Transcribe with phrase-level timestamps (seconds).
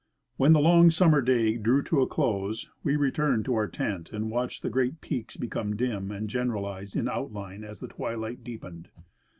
[0.37, 4.31] When the long summer day drew to a close, we returned to our tent and
[4.31, 8.89] watched the great peaks become dim and generalized in outline as the twilight deepened.